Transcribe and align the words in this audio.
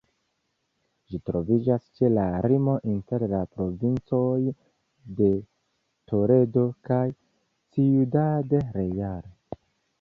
Ĝi 1.09 1.17
troviĝas 1.29 1.83
ĉe 1.99 2.09
la 2.13 2.23
limo 2.53 2.73
inter 2.93 3.27
la 3.35 3.43
provincoj 3.59 4.31
de 5.21 5.29
Toledo 6.13 6.67
kaj 6.91 7.01
Ciudad 7.71 8.61
Real. 8.81 9.33